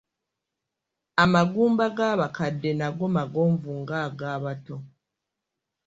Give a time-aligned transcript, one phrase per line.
[1.23, 4.75] Amagumba g'abakadde nago magonvu nga agabato.